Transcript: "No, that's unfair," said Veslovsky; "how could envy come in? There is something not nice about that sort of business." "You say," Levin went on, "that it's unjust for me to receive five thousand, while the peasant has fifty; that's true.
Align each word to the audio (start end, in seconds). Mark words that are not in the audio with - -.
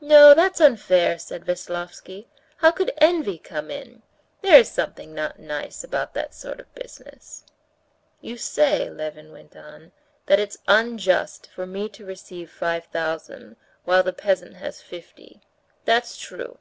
"No, 0.00 0.34
that's 0.34 0.60
unfair," 0.60 1.18
said 1.18 1.44
Veslovsky; 1.44 2.28
"how 2.58 2.70
could 2.70 2.92
envy 2.98 3.38
come 3.38 3.72
in? 3.72 4.02
There 4.40 4.56
is 4.60 4.68
something 4.70 5.12
not 5.12 5.40
nice 5.40 5.82
about 5.82 6.14
that 6.14 6.32
sort 6.32 6.60
of 6.60 6.72
business." 6.76 7.42
"You 8.20 8.36
say," 8.36 8.88
Levin 8.88 9.32
went 9.32 9.56
on, 9.56 9.90
"that 10.26 10.38
it's 10.38 10.58
unjust 10.68 11.48
for 11.52 11.66
me 11.66 11.88
to 11.88 12.04
receive 12.06 12.52
five 12.52 12.84
thousand, 12.84 13.56
while 13.84 14.04
the 14.04 14.12
peasant 14.12 14.54
has 14.58 14.80
fifty; 14.80 15.40
that's 15.84 16.16
true. 16.16 16.58